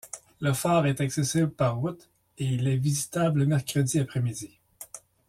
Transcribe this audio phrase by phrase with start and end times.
[0.39, 2.09] Le phare est accessible par route
[2.39, 4.59] et il est visitable le mercredi après-midi.